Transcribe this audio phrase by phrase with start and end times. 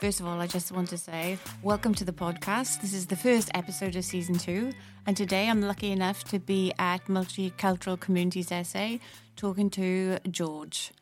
[0.00, 2.82] First of all, I just want to say welcome to the podcast.
[2.82, 4.72] This is the first episode of season two,
[5.06, 8.98] and today I'm lucky enough to be at Multicultural Communities SA
[9.36, 10.92] talking to George.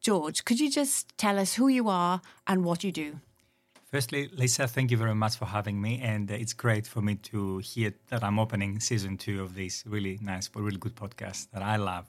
[0.00, 3.20] George, could you just tell us who you are and what you do?
[3.90, 7.58] Firstly, Lisa, thank you very much for having me, and it's great for me to
[7.58, 11.62] hear that I'm opening season two of this really nice, but really good podcast that
[11.62, 12.06] I love.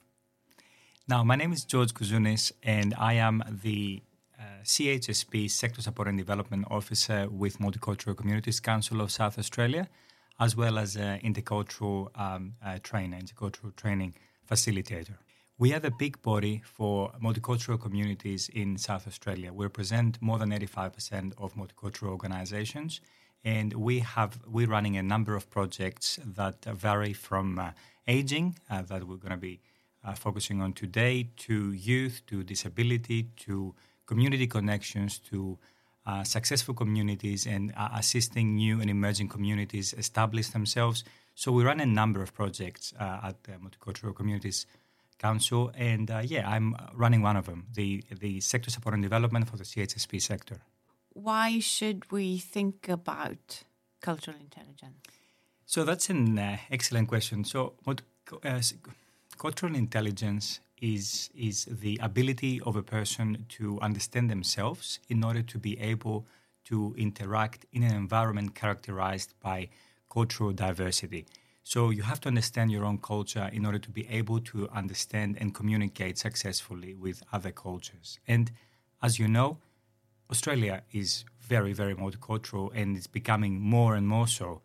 [1.07, 4.08] Now, my name is George Kouzounis, and I am the uh,
[4.63, 9.87] CHSP Sector Support and Development Officer with Multicultural Communities Council of South Australia,
[10.39, 14.13] as well as an intercultural um, uh, trainer, intercultural training
[14.49, 15.15] facilitator.
[15.57, 19.51] We are the big body for multicultural communities in South Australia.
[19.51, 23.01] We represent more than 85% of multicultural organizations,
[23.43, 27.71] and we have we're running a number of projects that vary from uh,
[28.07, 29.59] aging uh, that we're going to be
[30.03, 33.75] uh, focusing on today to youth, to disability, to
[34.11, 35.37] community connections to
[36.09, 41.03] uh, successful communities and uh, assisting new and emerging communities establish themselves.
[41.35, 44.65] So we run a number of projects uh, at the Multicultural Communities
[45.19, 47.89] Council, and uh, yeah, I'm running one of them, the
[48.23, 50.57] the sector support and development for the CHSP sector.
[51.27, 53.43] Why should we think about
[54.01, 54.99] cultural intelligence?
[55.65, 57.43] So that's an uh, excellent question.
[57.43, 58.01] So what,
[58.43, 58.61] uh,
[59.37, 65.57] cultural intelligence is is the ability of a person to understand themselves in order to
[65.57, 66.25] be able
[66.65, 69.69] to interact in an environment characterized by
[70.09, 71.25] cultural diversity.
[71.63, 75.37] So you have to understand your own culture in order to be able to understand
[75.39, 78.19] and communicate successfully with other cultures.
[78.27, 78.51] And
[79.01, 79.57] as you know,
[80.31, 84.61] Australia is very, very multicultural and it's becoming more and more so.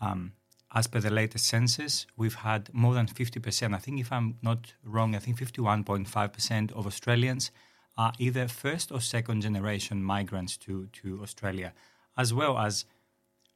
[0.00, 0.32] Um,
[0.74, 3.74] as per the latest census, we've had more than 50%.
[3.74, 7.50] I think, if I'm not wrong, I think 51.5% of Australians
[7.96, 11.72] are either first or second generation migrants to, to Australia,
[12.16, 12.84] as well as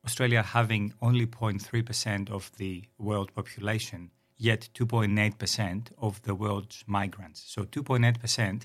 [0.05, 7.45] Australia having only 0.3% of the world population, yet 2.8% of the world's migrants.
[7.47, 8.63] So 2.8%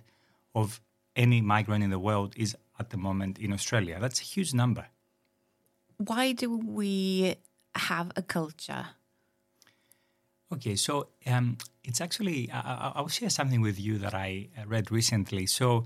[0.56, 0.82] of
[1.16, 3.98] any migrant in the world is at the moment in Australia.
[4.00, 4.88] That's a huge number.
[5.98, 7.36] Why do we
[7.78, 8.88] have a culture?
[10.52, 14.92] Okay, so um, it's actually, I, will share something with you that I uh, read
[14.92, 15.46] recently.
[15.46, 15.86] So,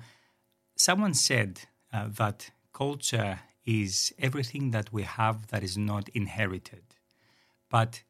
[0.75, 6.84] someone said uh, that culture is everything that we have that is not inherited.
[7.69, 8.03] But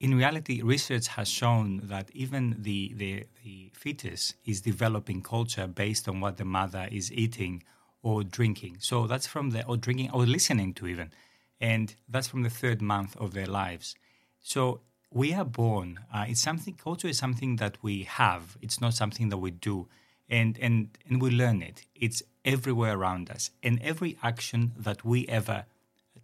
[0.00, 6.08] in reality, research has shown that even the, the, the fetus is developing culture based
[6.08, 7.62] on what the mother is eating
[8.02, 8.78] or drinking.
[8.80, 11.12] So, that's from the, or drinking or listening to even
[11.60, 13.94] and that's from the third month of their lives.
[14.40, 16.00] So we are born.
[16.12, 16.74] Uh, it's something.
[16.74, 18.56] Culture is something that we have.
[18.62, 19.88] It's not something that we do,
[20.28, 21.84] and and and we learn it.
[21.94, 25.66] It's everywhere around us, and every action that we ever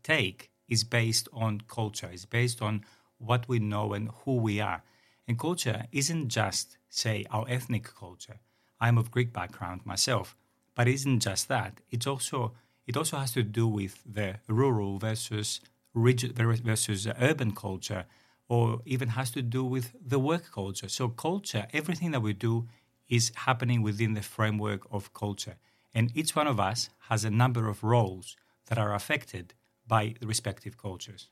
[0.03, 2.09] take is based on culture.
[2.13, 2.85] It's based on
[3.19, 4.83] what we know and who we are.
[5.29, 8.39] And culture isn't just say our ethnic culture.
[8.81, 10.37] I'm of Greek background myself,
[10.75, 11.81] but it isn't just that.
[11.91, 12.53] It's also
[12.87, 15.61] it also has to do with the rural versus
[15.95, 18.05] rigid versus urban culture,
[18.49, 20.89] or even has to do with the work culture.
[20.89, 22.69] So, culture, everything that we do
[23.09, 25.57] is happening within the framework of culture.
[25.95, 28.37] And each one of us has a number of roles
[28.67, 29.55] that are affected
[29.87, 31.29] by the respective cultures.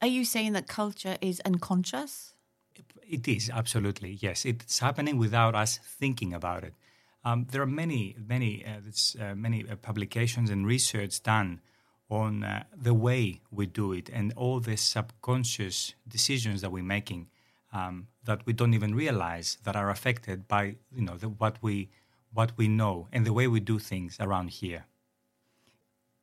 [0.00, 2.34] Are you saying that culture is unconscious?
[3.02, 4.44] It is, absolutely, yes.
[4.44, 6.74] It's happening without us thinking about it.
[7.24, 11.60] Um, there are many, many, uh, uh, many uh, publications and research done
[12.08, 17.28] on uh, the way we do it and all the subconscious decisions that we're making
[17.72, 21.88] um, that we don't even realize that are affected by you know the, what we
[22.32, 24.86] what we know and the way we do things around here.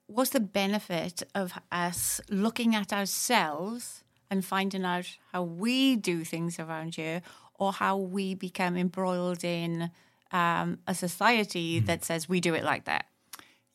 [0.08, 6.60] What's the benefit of us looking at ourselves and finding out how we do things
[6.60, 7.22] around here,
[7.56, 9.92] or how we become embroiled in?
[10.32, 11.86] Um, a society mm.
[11.86, 13.06] that says we do it like that.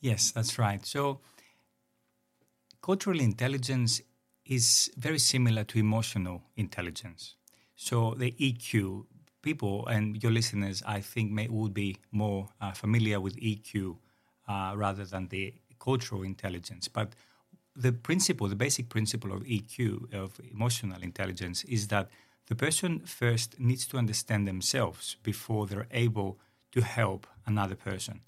[0.00, 0.84] Yes, that's right.
[0.84, 1.20] So,
[2.82, 4.02] cultural intelligence
[4.44, 7.36] is very similar to emotional intelligence.
[7.74, 9.06] So, the EQ,
[9.42, 13.96] people and your listeners, I think, may, would be more uh, familiar with EQ
[14.48, 16.88] uh, rather than the cultural intelligence.
[16.88, 17.14] But
[17.76, 22.08] the principle, the basic principle of EQ, of emotional intelligence, is that
[22.46, 26.38] the person first needs to understand themselves before they're able
[26.72, 28.20] to help another person.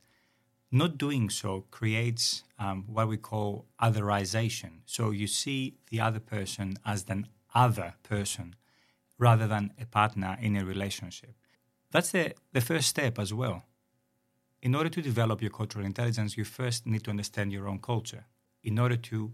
[0.70, 4.80] Not doing so creates um, what we call otherization.
[4.86, 8.56] So you see the other person as an other person
[9.18, 11.34] rather than a partner in a relationship.
[11.90, 13.64] That's the, the first step as well.
[14.62, 18.24] in order to develop your cultural intelligence, you first need to understand your own culture.
[18.64, 19.32] In order to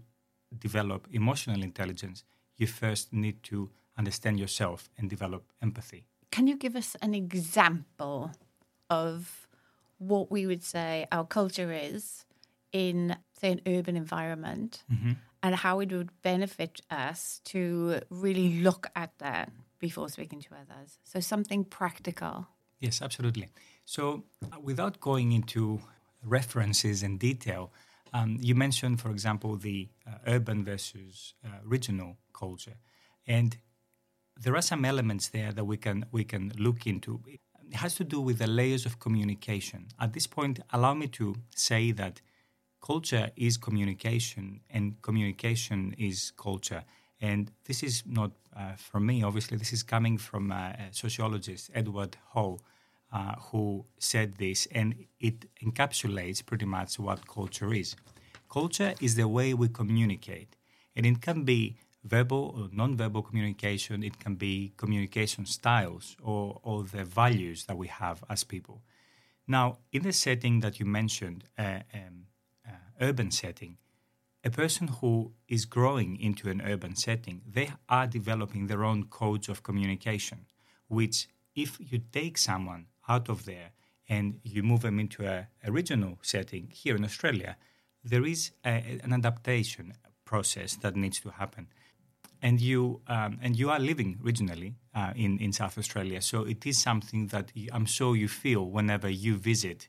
[0.59, 2.23] develop emotional intelligence,
[2.57, 6.05] you first need to understand yourself and develop empathy.
[6.31, 8.31] Can you give us an example
[8.89, 9.47] of
[9.97, 12.25] what we would say our culture is
[12.71, 15.11] in, say, an urban environment Mm-hmm.
[15.43, 20.97] and how it would benefit us to really look at that before speaking to others?
[21.03, 22.47] So, something practical.
[22.79, 23.49] Yes, absolutely.
[23.85, 25.81] So, uh, without going into
[26.23, 27.71] references and detail,
[28.13, 32.77] um, you mentioned, for example, the uh, urban versus uh, regional culture,
[33.27, 33.57] and
[34.39, 37.21] there are some elements there that we can we can look into.
[37.27, 37.39] It
[37.73, 39.87] has to do with the layers of communication.
[39.99, 42.21] At this point, allow me to say that
[42.81, 46.83] culture is communication, and communication is culture.
[47.21, 49.57] And this is not uh, from me, obviously.
[49.57, 52.59] This is coming from uh, sociologist, Edward Hall,
[53.13, 57.95] uh, who said this, and it encapsulates pretty much what culture is.
[58.49, 60.57] Culture is the way we communicate,
[60.95, 64.03] and it can be verbal or non-verbal communication.
[64.03, 68.81] It can be communication styles or, or the values that we have as people.
[69.47, 72.27] Now, in the setting that you mentioned, uh, um,
[72.67, 72.71] uh,
[73.01, 73.77] urban setting,
[74.43, 79.47] a person who is growing into an urban setting, they are developing their own codes
[79.49, 80.45] of communication,
[80.87, 83.71] which if you take someone out of there
[84.09, 87.55] and you move them into a, a regional setting here in Australia,
[88.03, 89.93] there is a, an adaptation
[90.25, 91.67] process that needs to happen.
[92.47, 96.65] And you um, and you are living regionally uh, in in South Australia, so it
[96.65, 97.45] is something that
[97.75, 99.79] I'm sure you feel whenever you visit,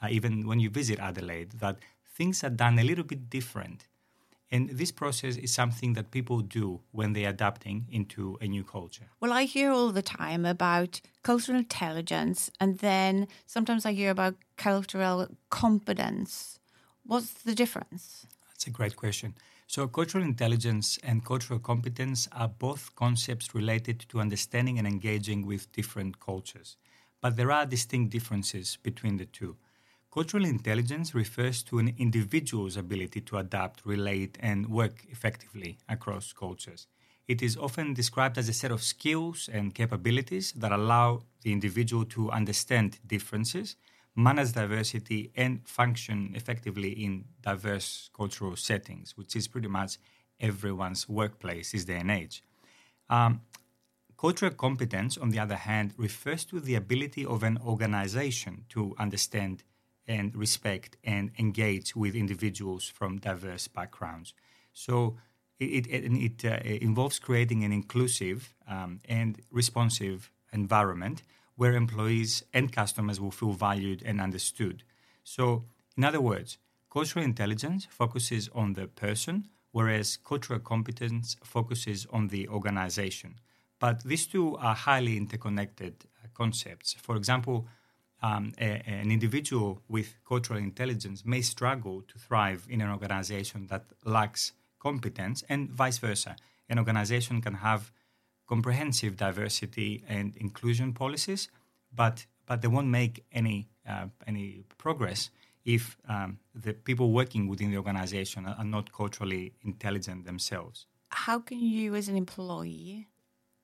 [0.00, 1.76] uh, even when you visit Adelaide, that
[2.16, 3.88] things are done a little bit different.
[4.50, 9.08] And this process is something that people do when they're adapting into a new culture.
[9.20, 14.34] Well, I hear all the time about cultural intelligence, and then sometimes I hear about
[14.56, 16.60] cultural competence.
[17.06, 18.26] What's the difference?
[18.50, 19.34] That's a great question.
[19.66, 25.72] So, cultural intelligence and cultural competence are both concepts related to understanding and engaging with
[25.72, 26.76] different cultures.
[27.20, 29.56] But there are distinct differences between the two.
[30.12, 36.86] Cultural intelligence refers to an individual's ability to adapt, relate, and work effectively across cultures.
[37.26, 42.04] It is often described as a set of skills and capabilities that allow the individual
[42.06, 43.76] to understand differences,
[44.16, 49.98] manage diversity, and function effectively in diverse cultural settings, which is pretty much
[50.40, 52.42] everyone's workplace this day and age.
[53.08, 53.40] Um,
[54.16, 59.62] cultural competence, on the other hand, refers to the ability of an organization to understand
[60.06, 64.34] and respect and engage with individuals from diverse backgrounds.
[64.72, 65.16] So
[65.58, 71.22] it, it, it, uh, involves creating an inclusive um, and responsive environment
[71.56, 74.82] where employees and customers will feel valued and understood.
[75.22, 75.64] So,
[75.96, 76.58] in other words,
[76.90, 83.36] cultural intelligence focuses on the person, whereas cultural competence focuses on the organization.
[83.78, 86.94] But these two are highly interconnected uh, concepts.
[86.94, 87.66] For example,
[88.22, 93.84] um, a, an individual with cultural intelligence may struggle to thrive in an organization that
[94.04, 94.52] lacks
[94.84, 96.36] competence, and vice versa.
[96.68, 97.90] An organization can have
[98.46, 101.48] comprehensive diversity and inclusion policies,
[101.94, 105.30] but but they won't make any uh, any progress
[105.64, 110.86] if um, the people working within the organization are, not culturally intelligent themselves.
[111.08, 113.08] How can you, as an employee,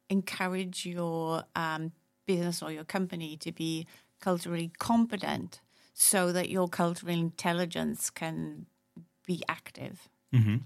[0.08, 1.92] encourage your um,
[2.26, 3.86] business or your company to be
[4.20, 5.60] culturally competent
[5.92, 8.66] so that your cultural intelligence can
[9.26, 10.08] be active?
[10.34, 10.56] Mm-hmm.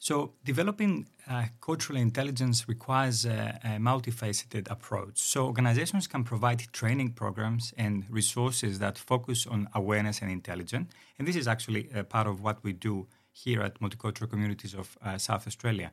[0.00, 5.18] So, developing uh, cultural intelligence requires a, a, multifaceted approach.
[5.18, 10.92] So, organizations can provide training programs and resources that focus on awareness and intelligence.
[11.18, 14.96] And this is actually a part of what we do here at Multicultural Communities of
[15.02, 15.90] uh, South Australia.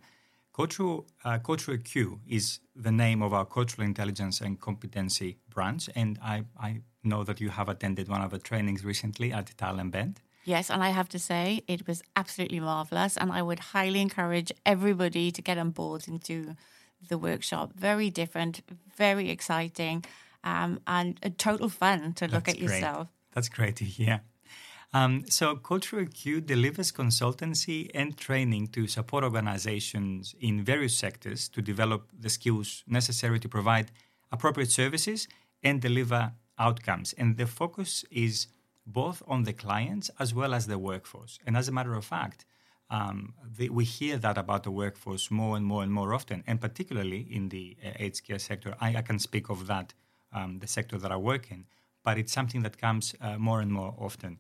[0.54, 5.90] Cultural, uh, Cultural Q is the name of our cultural intelligence and competency branch.
[5.96, 9.54] And I, I know that you have attended one of the trainings recently at the
[9.54, 10.22] Tailem Bend.
[10.46, 14.52] Yes, and I have to say it was absolutely marvelous, and I would highly encourage
[14.64, 16.56] everybody to get on board into
[17.10, 17.74] the workshop.
[17.76, 18.62] Very different,
[18.96, 20.06] very exciting,
[20.44, 22.70] um, and a total fun to look That's at great.
[22.76, 23.08] yourself.
[23.34, 24.22] That's great to hear.
[24.94, 31.62] Um, so, Cultural Q delivers consultancy and training to support organizations in various sectors to
[31.62, 33.92] develop the skills necessary to provide
[34.32, 35.28] appropriate services
[35.64, 37.14] and deliver outcomes.
[37.18, 38.48] And the focus is
[38.86, 41.40] both on the clients as well as the workforce.
[41.46, 42.46] And as a matter of fact,
[42.90, 46.62] um, the, we hear that about the workforce more and more and more often, and
[46.62, 48.76] particularly in the uh, aged care sector.
[48.80, 49.94] I, I, can speak of that,
[50.32, 51.66] um, the sector that I work in.
[52.06, 54.38] but it's something that comes uh, more and more often.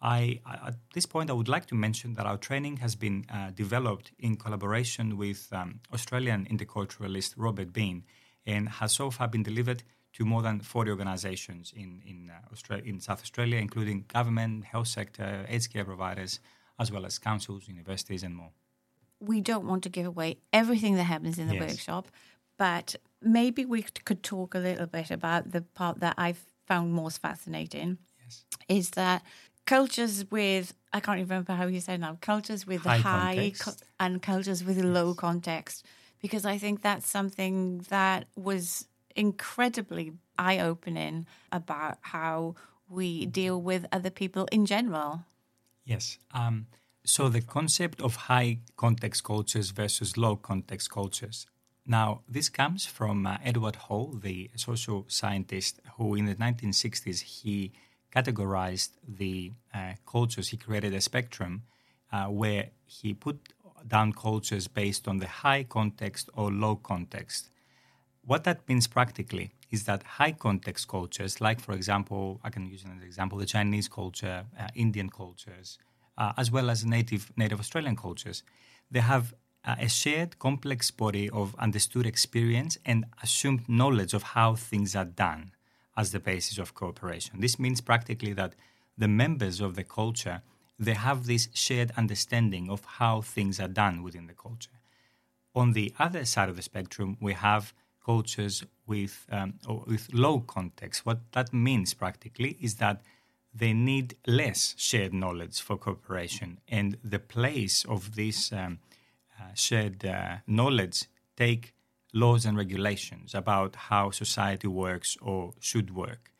[0.00, 3.50] I, at this point, I would like to mention that our training has been uh,
[3.50, 8.04] developed in collaboration with um, Australian interculturalist Robert Bean
[8.46, 9.82] and has so far been delivered
[10.18, 14.88] to more than 40 organizations in, in, uh, Australia, in South Australia, including government, health
[14.88, 16.40] sector, aged care providers,
[16.78, 18.50] as well as councils, universities, and more.
[19.20, 21.70] We don't want to give away everything that happens in the yes.
[21.70, 22.08] workshop,
[22.58, 27.22] but maybe we could talk a little bit about the part that I've found most
[27.22, 27.98] fascinating.
[28.20, 28.44] Yes.
[28.68, 29.22] Is that
[29.66, 33.72] cultures with I can't even remember how you said now cultures with high, high co-
[34.00, 35.84] and cultures with low context
[36.22, 42.54] because I think that's something that was incredibly eye opening about how
[42.88, 45.24] we deal with other people in general.
[45.84, 46.18] Yes.
[46.32, 46.66] Um,
[47.04, 51.46] so the concept of high context cultures versus low context cultures.
[51.86, 57.72] Now, this comes from uh, Edward Hall, the social scientist who in the 1960s he
[58.14, 60.48] categorized the uh, cultures.
[60.48, 61.62] He created a spectrum
[62.12, 63.38] uh, where he put
[63.86, 67.50] down cultures based on the high context or low context.
[68.28, 72.84] What that means practically is that high context cultures, like for example, I can use
[72.84, 75.78] an example, the Chinese culture, uh, Indian cultures,
[76.18, 78.42] uh, as well as native native Australian cultures,
[78.90, 79.32] they have
[79.64, 85.06] uh, a shared complex body of understood experience and assumed knowledge of how things are
[85.06, 85.52] done
[85.96, 87.40] as the basis of cooperation.
[87.40, 88.54] This means practically that
[88.98, 90.42] the members of the culture
[90.78, 94.76] they have this shared understanding of how things are done within the culture.
[95.54, 97.72] On the other side of the spectrum, we have
[98.08, 99.50] cultures with um,
[99.86, 101.04] with low context.
[101.04, 103.02] What that means practically is that
[103.60, 108.78] they need less shared knowledge for cooperation, and the place of this um,
[109.38, 110.98] uh, shared uh, knowledge
[111.36, 111.74] take
[112.12, 116.32] laws and regulations about how society works or should work.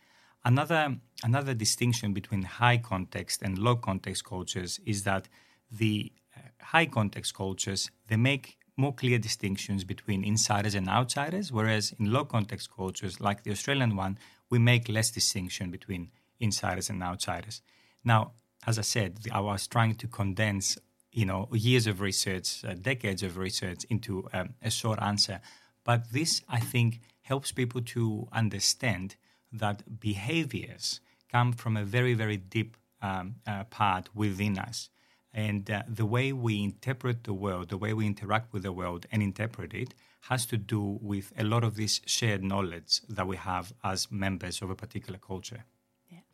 [0.44, 5.28] Another, another distinction between high context and low context cultures is that
[5.70, 11.92] the uh, high context cultures they make more clear distinctions between insiders and outsiders, whereas
[11.98, 14.18] in low context cultures like the Australian one,
[14.48, 17.60] we make less distinction between insiders and outsiders.
[18.04, 18.32] Now,
[18.66, 20.78] as I said, I was trying to condense
[21.12, 25.40] you know years of research, uh, decades of research into um, a short answer.
[25.84, 29.16] But this, I think, helps people to understand
[29.52, 34.90] that behaviors come from a very, very deep um, uh, part within us.
[35.38, 39.06] And uh, the way we interpret the world, the way we interact with the world
[39.12, 43.36] and interpret it, has to do with a lot of this shared knowledge that we
[43.36, 45.62] have as members of a particular culture.
[46.10, 46.26] Yeah.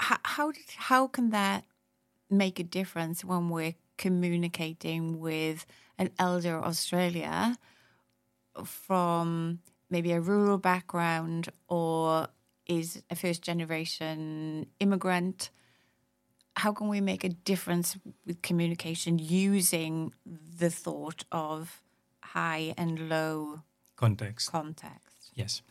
[0.00, 1.64] How, how, did, how can that
[2.30, 5.66] make a difference when we're communicating with
[5.98, 7.58] an elder Australia
[8.64, 9.58] from
[9.90, 12.28] maybe a rural background or
[12.66, 15.50] is a first generation immigrant?
[16.56, 20.12] How can we make a difference with communication using
[20.58, 21.82] the thought of
[22.22, 23.62] high and low
[23.96, 24.50] context?
[24.50, 25.32] Context.
[25.34, 25.62] Yes.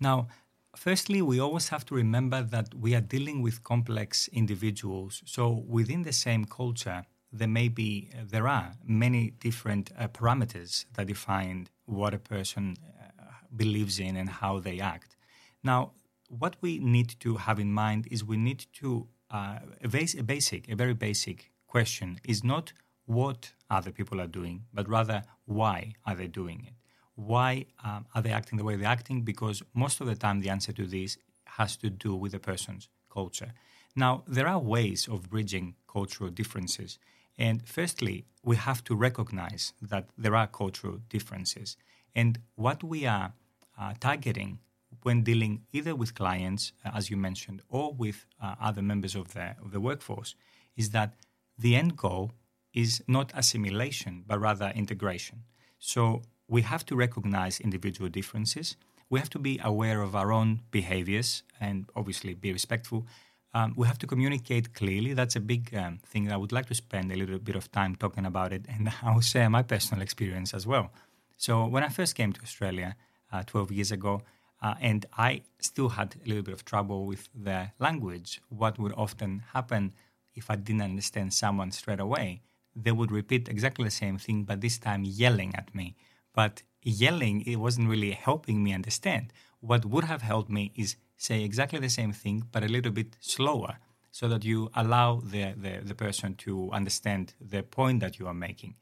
[0.00, 0.28] Now,
[0.74, 5.22] Firstly, we always have to remember that we are dealing with complex individuals.
[5.26, 11.06] So within the same culture, there may be, there are many different uh, parameters that
[11.06, 13.24] define what a person uh,
[13.54, 15.16] believes in and how they act.
[15.62, 15.92] Now,
[16.28, 19.86] what we need to have in mind is we need to, uh, a,
[20.18, 22.72] a basic, a very basic question is not
[23.06, 26.74] what other people are doing, but rather why are they doing it?
[27.14, 29.22] why um, are they acting the way they're acting?
[29.22, 32.88] Because most of the time, the answer to this has to do with the person's
[33.10, 33.52] culture.
[33.94, 36.98] Now, there are ways of bridging cultural differences.
[37.38, 41.76] And firstly, we have to recognize that there are cultural differences.
[42.14, 43.34] And what we are
[43.78, 44.60] uh, targeting
[45.04, 49.32] when dealing either with clients, uh, as you mentioned, or with uh, other members of
[49.34, 50.34] the, of the workforce
[50.76, 51.14] is that
[51.58, 52.32] the end goal
[52.74, 55.44] is not assimilation, but rather integration.
[55.78, 58.76] So we have to recognize individual differences.
[59.10, 63.06] We have to be aware of our own behaviors and obviously be respectful.
[63.54, 65.12] Um, we have to communicate clearly.
[65.12, 66.32] That's a big um, thing.
[66.32, 69.20] I would like to spend a little bit of time talking about it, and I'll
[69.20, 70.90] share my personal experience as well.
[71.36, 72.96] So, when I first came to Australia
[73.30, 74.22] uh, 12 years ago,
[74.62, 78.92] uh, and I still had a little bit of trouble with the language, what would
[78.96, 79.92] often happen
[80.34, 82.42] if I didn't understand someone straight away?
[82.74, 85.96] They would repeat exactly the same thing, but this time yelling at me.
[86.32, 89.32] But yelling, it wasn't really helping me understand.
[89.60, 93.16] What would have helped me is say exactly the same thing, but a little bit
[93.20, 93.78] slower,
[94.10, 98.34] so that you allow the, the, the person to understand the point that you are
[98.34, 98.76] making.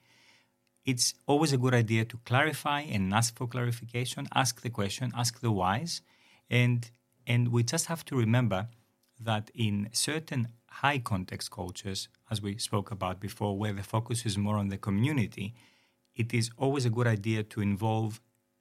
[0.90, 5.32] It's always a good idea to clarify and ask for clarification, ask the question, ask
[5.46, 5.92] the whys,
[6.62, 6.80] and
[7.32, 8.60] And we just have to remember
[9.30, 9.74] that in
[10.08, 10.42] certain
[10.82, 12.00] high context cultures,
[12.32, 15.46] as we spoke about before, where the focus is more on the community,
[16.22, 18.12] it is always a good idea to involve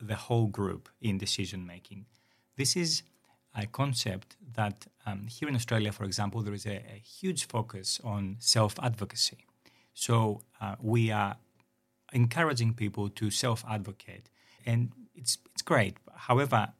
[0.09, 2.01] the whole group in decision making.
[2.61, 2.91] This is
[3.63, 7.87] a concept that um, here in Australia, for example, there is a, a huge focus
[8.03, 8.23] on
[8.55, 9.39] self advocacy.
[9.93, 10.15] So
[10.61, 11.35] uh, we are
[12.13, 14.29] encouraging people to self advocate,
[14.65, 15.97] and it's, it's great.
[16.15, 16.73] However,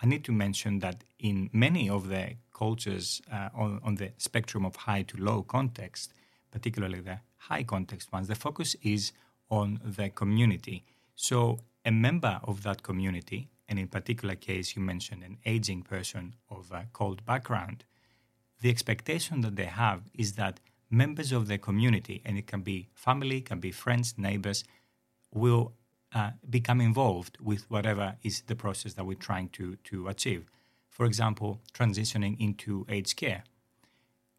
[0.00, 4.64] I need to mention that in many of the cultures uh, on, on the spectrum
[4.64, 6.12] of high to low context,
[6.50, 9.12] particularly the high context ones, the focus is
[9.50, 10.84] on the community.
[11.14, 16.34] So a member of that community, and in particular case you mentioned an aging person
[16.50, 17.84] of a CALD background,
[18.60, 22.88] the expectation that they have is that members of the community, and it can be
[22.94, 24.64] family, can be friends, neighbors,
[25.32, 25.72] will
[26.14, 30.46] uh, become involved with whatever is the process that we're trying to, to achieve.
[30.88, 33.44] For example, transitioning into aged care.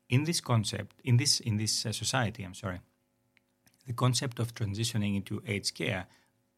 [0.10, 2.80] In this concept, in this in this uh, society, I'm sorry,
[3.86, 6.08] the concept of transitioning into aged care,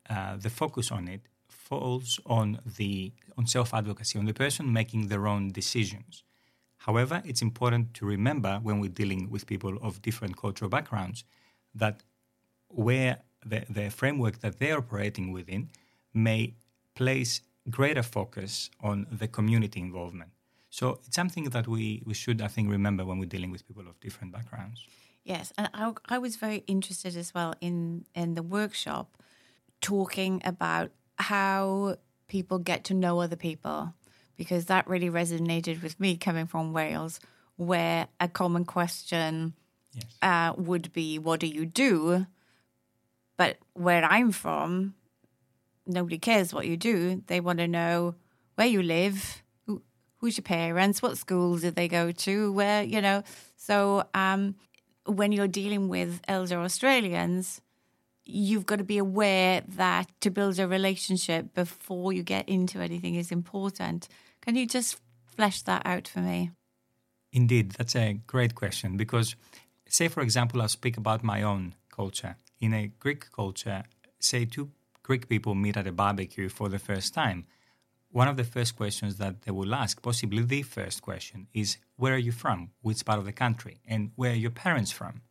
[0.10, 5.10] uh, the focus on it falls on the on self advocacy, on the person making
[5.10, 6.24] their own decisions.
[6.85, 11.23] However, it's important to remember when we're dealing with people of different cultural backgrounds
[11.75, 12.01] that
[12.69, 15.69] where the, the framework that they're operating within
[16.13, 16.55] may
[16.95, 20.31] place greater focus on the community involvement.
[20.71, 23.88] So it's something that we, we should, I think, remember when we're dealing with people
[23.88, 24.83] of different backgrounds.
[25.23, 29.21] Yes, and I, I was very interested as well in in the workshop
[29.81, 31.97] talking about how
[32.27, 33.93] people get to know other people
[34.41, 37.19] because that really resonated with me coming from Wales,
[37.57, 39.53] where a common question
[39.93, 40.05] yes.
[40.24, 42.25] uh, would be, "What do you do?"
[43.38, 44.95] But where I'm from,
[45.86, 47.21] nobody cares what you do.
[47.27, 48.15] They want to know
[48.55, 49.83] where you live, who,
[50.17, 53.21] who's your parents, what schools did they go to, where you know.
[53.57, 54.55] So um,
[55.05, 57.61] when you're dealing with elder Australians,
[58.25, 63.13] you've got to be aware that to build a relationship before you get into anything
[63.13, 64.07] is important.
[64.42, 65.00] Can you just
[65.36, 66.51] flesh that out for me?
[67.32, 69.36] Indeed, that's a great question because,
[69.88, 72.36] say, for example, I'll speak about my own culture.
[72.60, 73.84] In a Greek culture,
[74.20, 74.72] say two
[75.04, 77.46] Greek people meet at a barbecue for the first time.
[78.12, 82.14] One of the first questions that they will ask, possibly the first question, is Where
[82.14, 82.72] are you from?
[82.82, 83.80] Which part of the country?
[83.88, 85.22] And where are your parents from?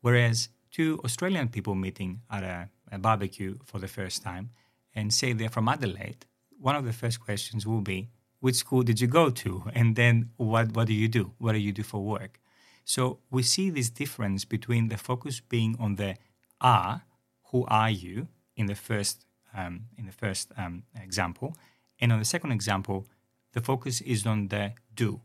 [0.00, 4.50] Whereas two Australian people meeting at a, a barbecue for the first time
[4.94, 6.26] and say they're from Adelaide,
[6.58, 8.08] one of the first questions will be,
[8.46, 9.64] Which school did you go to?
[9.74, 11.32] And then what, what do you do?
[11.38, 12.38] What do you do for work?
[12.84, 16.14] So we see this difference between the focus being on the
[16.60, 17.02] are,
[17.50, 21.56] who are you, in the first um, in the first um, example,
[22.00, 23.08] and on the second example,
[23.52, 25.22] the focus is on the do.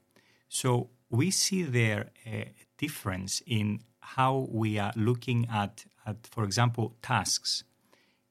[0.50, 6.96] So we see there a difference in how we are looking at, at for example,
[7.04, 7.66] tasks.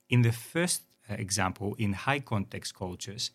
[0.09, 3.31] In the first uh, example, in high context cultures,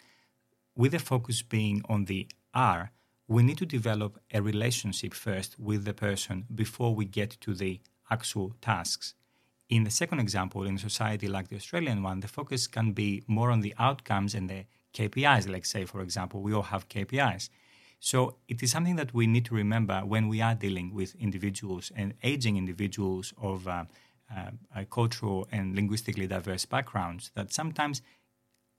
[0.75, 2.91] with the focus being on the are,
[3.27, 7.79] we need to develop a relationship first with the person before we get to the
[8.11, 9.13] actual tasks.
[9.67, 13.23] In the second example, in a society like the Australian one, the focus can be
[13.27, 15.49] more on the outcomes and the KPIs.
[15.49, 17.49] Like, say, for example, we all have KPIs.
[17.99, 21.91] So it is something that we need to remember when we are dealing with individuals
[21.95, 23.85] and aging individuals of uh,
[24.35, 28.03] uh, cultural and linguistically diverse backgrounds that sometimes,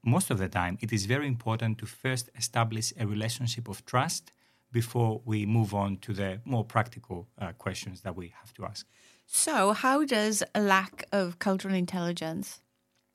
[0.06, 4.30] most of the time, it is very important to first establish a relationship of trust
[4.72, 8.86] before we move on to the more practical uh, questions that we have to ask.
[9.26, 12.60] So, how does a lack of cultural intelligence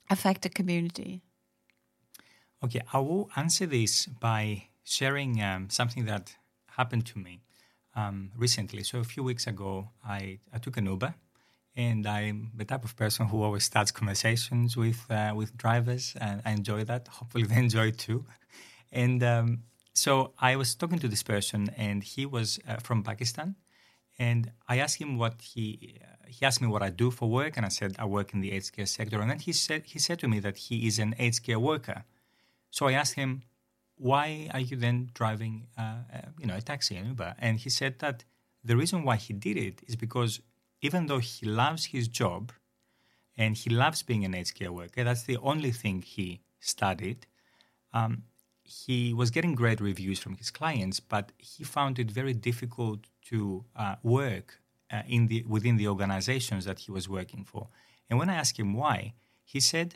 [0.09, 1.21] affect a community?
[2.63, 6.35] Okay, I will answer this by sharing um, something that
[6.77, 7.41] happened to me
[7.95, 8.83] um, recently.
[8.83, 11.15] So, a few weeks ago, I, I took an Uber,
[11.75, 16.41] and I'm the type of person who always starts conversations with uh, with drivers, and
[16.45, 17.07] I enjoy that.
[17.07, 18.25] Hopefully, they enjoy it too.
[18.91, 23.55] And um, so, I was talking to this person, and he was uh, from Pakistan
[24.21, 27.53] and I asked him what he uh, he asked me what I do for work,
[27.57, 29.19] and I said I work in the aged care sector.
[29.21, 31.99] And then he said he said to me that he is an aged care worker.
[32.69, 33.31] So I asked him,
[33.97, 37.35] why are you then driving, uh, uh, you know, a taxi, an Uber?
[37.37, 38.23] And he said that
[38.63, 40.39] the reason why he did it is because
[40.81, 42.51] even though he loves his job,
[43.37, 47.25] and he loves being an aged care worker, that's the only thing he studied.
[47.93, 48.23] Um,
[48.63, 53.65] he was getting great reviews from his clients, but he found it very difficult to
[53.75, 54.59] uh, work
[54.91, 57.67] uh, in the within the organizations that he was working for.
[58.09, 59.13] And when I asked him why,
[59.43, 59.95] he said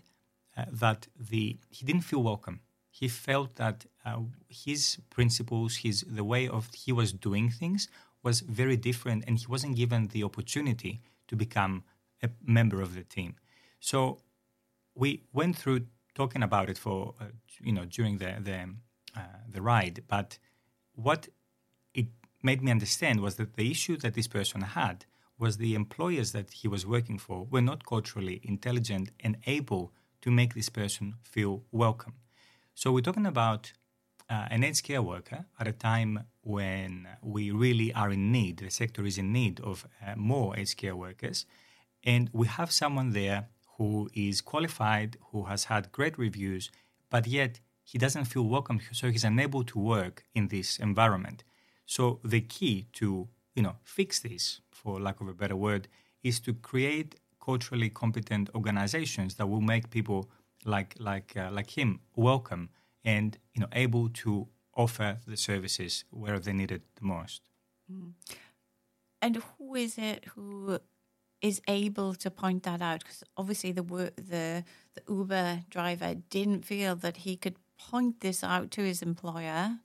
[0.57, 2.61] uh, that the he didn't feel welcome.
[2.89, 7.89] He felt that uh, his principles, his the way of he was doing things
[8.25, 11.83] was very different, and he wasn't given the opportunity to become
[12.23, 13.35] a member of the team.
[13.79, 14.19] So
[14.95, 15.81] we went through
[16.15, 17.25] talking about it for uh,
[17.61, 18.59] you know during the the
[19.15, 19.21] uh,
[19.55, 20.39] the ride, but
[20.95, 21.29] what
[21.93, 22.07] it
[22.41, 25.05] made me understand was that the issue that this person had
[25.37, 30.31] was the employers that he was working for were not culturally intelligent and able to
[30.31, 32.15] make this person feel welcome.
[32.73, 33.73] So we're talking about
[34.29, 38.69] uh, an aged care worker at a time when we really are in need, the
[38.69, 41.45] sector is in need of uh, more aged care workers,
[42.03, 46.71] and we have someone there who is qualified, who has had great reviews,
[47.09, 51.43] but yet he doesn't feel welcome, so he's unable to work in this environment.
[51.85, 55.87] So the key to you know fix this, for lack of a better word,
[56.23, 60.29] is to create culturally competent organizations that will make people
[60.65, 62.69] like like uh, like him welcome
[63.05, 67.41] and you know able to offer the services where they need it the most.
[67.91, 68.13] Mm.
[69.21, 70.79] And who is it who
[71.41, 72.99] is able to point that out?
[72.99, 74.63] Because obviously the the
[74.95, 79.79] the Uber driver didn't feel that he could point this out to his employer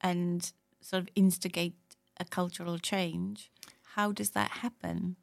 [0.00, 1.74] and sort of instigate
[2.18, 3.50] a cultural change.
[3.94, 5.16] How does that happen?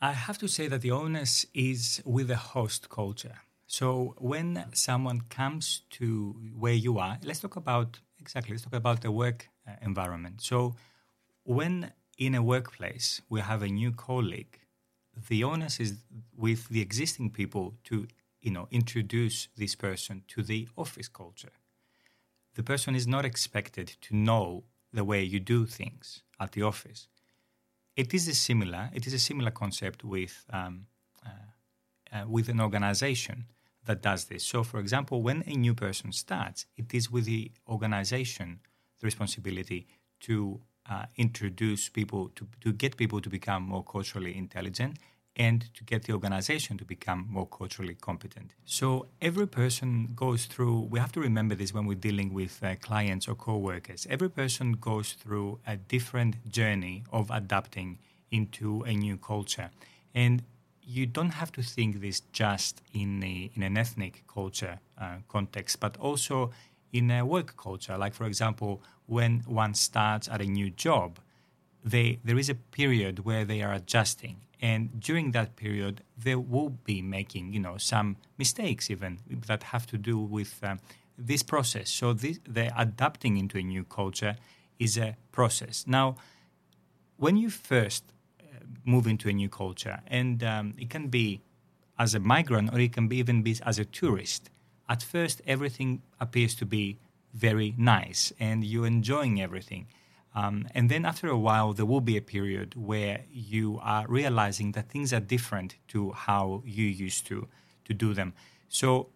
[0.00, 3.38] I have to say that the onus is with the host culture.
[3.78, 9.00] So when someone comes to where you are, let's talk about exactly, let's talk about
[9.00, 10.42] the work uh, environment.
[10.42, 10.76] So
[11.42, 14.60] when in a workplace we have a new colleague,
[15.28, 15.90] the onus is
[16.36, 18.06] with the existing people to
[18.40, 21.54] you know introduce this person to the office culture.
[22.54, 27.08] The person is not expected to know the way you do things at the office.
[27.96, 30.86] It is a similar it is a similar concept with um,
[31.26, 31.48] uh,
[32.12, 33.46] uh, with an organization
[33.86, 34.44] that does this.
[34.44, 38.60] So, for example, when a new person starts, it is with the organization
[39.00, 39.86] the responsibility
[40.20, 44.98] to uh, introduce people, to, to get people to become more culturally intelligent
[45.36, 48.52] and to get the organization to become more culturally competent.
[48.64, 52.76] So every person goes through, we have to remember this when we're dealing with uh,
[52.80, 54.06] clients or co-workers.
[54.08, 57.98] Every person goes through a different journey of adapting
[58.30, 59.70] into a new culture.
[60.14, 60.44] And
[60.86, 65.80] you don't have to think this just in a, in an ethnic culture uh, context,
[65.80, 66.50] but also
[66.92, 67.96] in a work culture.
[67.96, 71.18] Like for example, when one starts at a new job,
[71.84, 76.70] they there is a period where they are adjusting, and during that period, they will
[76.70, 80.78] be making you know some mistakes even that have to do with um,
[81.18, 81.90] this process.
[81.90, 84.36] So this, the adapting into a new culture
[84.78, 85.84] is a process.
[85.86, 86.16] Now,
[87.16, 88.04] when you first
[88.84, 90.00] move into a new culture.
[90.06, 91.42] And um, it can be
[91.98, 94.50] as a migrant or it can be even be as a tourist.
[94.88, 96.98] At first, everything appears to be
[97.32, 99.86] very nice and you're enjoying everything.
[100.34, 104.72] Um, and then after a while, there will be a period where you are realizing
[104.72, 107.46] that things are different to how you used to,
[107.84, 108.34] to do them.
[108.68, 109.10] So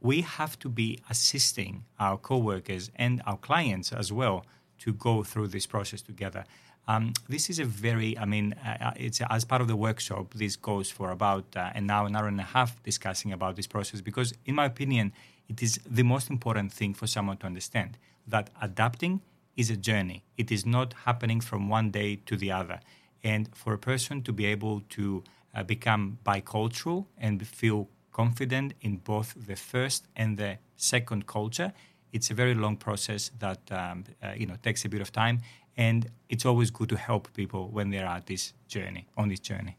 [0.00, 4.44] we have to be assisting our coworkers and our clients as well
[4.78, 6.44] to go through this process together.
[6.88, 10.34] Um, this is a very, I mean, uh, uh, it's as part of the workshop.
[10.34, 13.66] This goes for about uh, an hour, an hour and a half discussing about this
[13.66, 15.12] process because, in my opinion,
[15.48, 19.20] it is the most important thing for someone to understand that adapting
[19.56, 20.24] is a journey.
[20.36, 22.80] It is not happening from one day to the other,
[23.22, 25.22] and for a person to be able to
[25.54, 31.72] uh, become bicultural and feel confident in both the first and the second culture,
[32.12, 35.40] it's a very long process that um, uh, you know takes a bit of time
[35.76, 39.76] and it's always good to help people when they're at this journey, on this journey.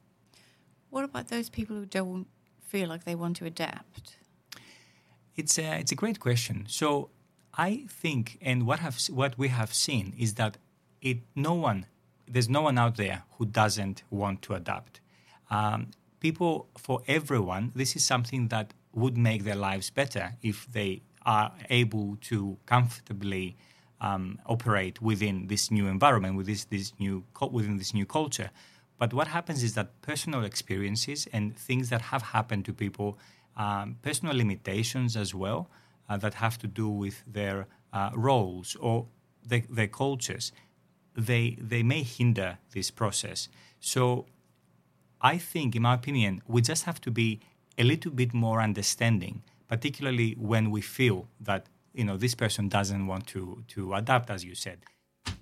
[0.89, 2.27] What about those people who don't
[2.61, 4.17] feel like they want to adapt?
[5.35, 6.65] It's a, it's a great question.
[6.67, 7.09] So
[7.55, 10.57] I think, and what have what we have seen is that
[11.01, 11.87] it no one
[12.27, 15.01] there's no one out there who doesn't want to adapt.
[15.49, 21.01] Um, people, for everyone, this is something that would make their lives better if they
[21.25, 23.55] are able to comfortably
[24.03, 28.49] um, operate within this new environment, with this, this new within this new culture.
[28.99, 33.17] But what happens is that personal experiences and things that have happened to people,
[33.57, 35.69] um, personal limitations as well,
[36.09, 39.07] uh, that have to do with their uh, roles or
[39.45, 40.51] the, their cultures,
[41.15, 43.47] they they may hinder this process.
[43.79, 44.25] So,
[45.21, 47.39] I think, in my opinion, we just have to be
[47.77, 53.07] a little bit more understanding, particularly when we feel that you know this person doesn't
[53.07, 54.79] want to to adapt as you said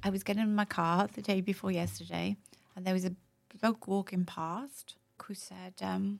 [0.03, 2.35] i was getting in my car the day before yesterday
[2.75, 3.13] and there was a
[3.59, 6.19] bloke walking past who said um,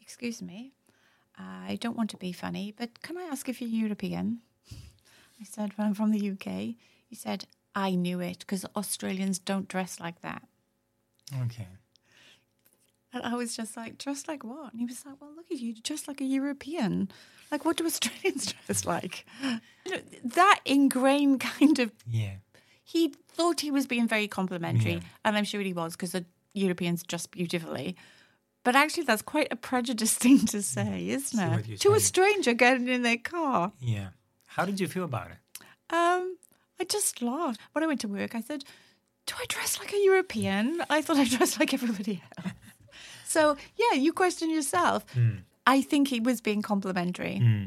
[0.00, 0.72] excuse me
[1.38, 4.40] i don't want to be funny but can i ask if you're european
[5.42, 6.76] I said, Well, I'm from the UK.
[7.08, 10.42] He said, I knew it because Australians don't dress like that.
[11.42, 11.66] Okay.
[13.12, 14.72] And I was just like, dressed like what?
[14.72, 17.10] And he was like, well, look at you, dressed like a European.
[17.50, 19.26] Like, what do Australians dress like?
[19.84, 22.36] You know, that ingrained kind of, Yeah.
[22.84, 24.94] he thought he was being very complimentary.
[24.94, 25.00] Yeah.
[25.24, 27.96] And I'm sure he was because the Europeans dress beautifully.
[28.64, 31.80] But actually, that's quite a prejudiced thing to say, isn't it?
[31.80, 33.72] To a stranger getting in their car.
[33.80, 34.08] Yeah.
[34.46, 35.36] How did you feel about it?
[35.94, 36.36] Um,
[36.80, 37.60] I just laughed.
[37.72, 38.64] When I went to work, I said,
[39.26, 40.82] Do I dress like a European?
[40.88, 42.52] I thought I dressed like everybody else.
[43.32, 45.10] So, yeah, you question yourself.
[45.14, 45.36] Hmm.
[45.66, 47.38] I think he was being complimentary.
[47.38, 47.66] Hmm.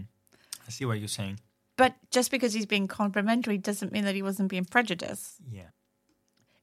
[0.67, 1.39] I see what you're saying.
[1.77, 5.37] But just because he's being complimentary doesn't mean that he wasn't being prejudiced.
[5.49, 5.69] Yeah.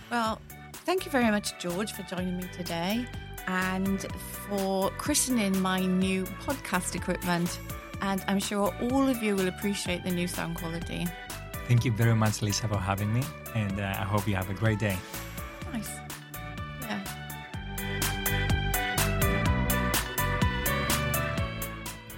[0.09, 0.39] Well,
[0.85, 3.05] thank you very much, George, for joining me today
[3.47, 4.05] and
[4.47, 7.59] for christening my new podcast equipment.
[8.01, 11.07] And I'm sure all of you will appreciate the new sound quality.
[11.69, 13.21] Thank you very much, Lisa, for having me
[13.53, 14.97] and uh, I hope you have a great day.
[15.71, 15.91] Nice.
[16.81, 17.03] Yeah.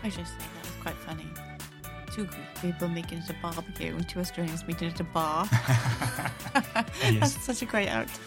[0.04, 1.28] I just think that was quite funny.
[2.14, 2.30] Two
[2.62, 5.46] people making it a barbecue and two Australians meeting at a bar.
[7.04, 7.20] Yes.
[7.20, 8.22] That's such a great act.